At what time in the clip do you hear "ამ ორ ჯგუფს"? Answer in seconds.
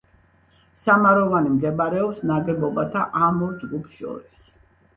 3.29-3.97